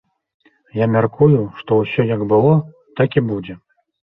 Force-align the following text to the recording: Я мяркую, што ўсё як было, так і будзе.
Я 0.83 0.87
мяркую, 0.93 1.35
што 1.59 1.77
ўсё 1.81 2.01
як 2.15 2.25
было, 2.35 2.57
так 3.03 3.09
і 3.23 3.25
будзе. 3.29 3.53